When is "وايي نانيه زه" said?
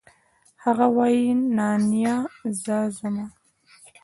0.95-2.77